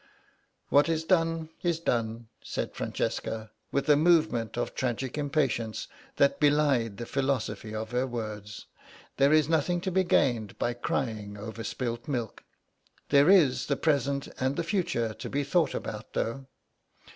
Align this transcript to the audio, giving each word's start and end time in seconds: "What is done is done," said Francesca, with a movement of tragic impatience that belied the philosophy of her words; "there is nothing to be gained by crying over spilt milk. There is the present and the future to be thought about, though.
"What 0.69 0.89
is 0.89 1.03
done 1.03 1.49
is 1.61 1.79
done," 1.79 2.27
said 2.43 2.73
Francesca, 2.73 3.51
with 3.71 3.87
a 3.87 3.95
movement 3.95 4.57
of 4.57 4.73
tragic 4.73 5.15
impatience 5.15 5.87
that 6.15 6.39
belied 6.39 6.97
the 6.97 7.05
philosophy 7.05 7.75
of 7.75 7.91
her 7.91 8.07
words; 8.07 8.65
"there 9.17 9.31
is 9.31 9.47
nothing 9.47 9.79
to 9.81 9.91
be 9.91 10.03
gained 10.03 10.57
by 10.57 10.73
crying 10.73 11.37
over 11.37 11.63
spilt 11.63 12.07
milk. 12.07 12.43
There 13.09 13.29
is 13.29 13.67
the 13.67 13.77
present 13.77 14.27
and 14.39 14.55
the 14.55 14.63
future 14.63 15.13
to 15.13 15.29
be 15.29 15.43
thought 15.43 15.75
about, 15.75 16.13
though. 16.13 16.47